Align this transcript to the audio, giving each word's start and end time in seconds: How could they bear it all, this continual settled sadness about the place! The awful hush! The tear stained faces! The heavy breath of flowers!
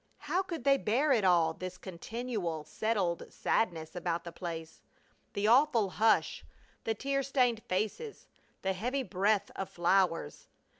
How 0.17 0.41
could 0.41 0.63
they 0.63 0.77
bear 0.77 1.11
it 1.11 1.23
all, 1.23 1.53
this 1.53 1.77
continual 1.77 2.63
settled 2.63 3.31
sadness 3.31 3.95
about 3.95 4.23
the 4.23 4.31
place! 4.31 4.81
The 5.33 5.45
awful 5.45 5.91
hush! 5.91 6.43
The 6.85 6.95
tear 6.95 7.21
stained 7.21 7.61
faces! 7.69 8.27
The 8.63 8.73
heavy 8.73 9.03
breath 9.03 9.51
of 9.55 9.69
flowers! 9.69 10.47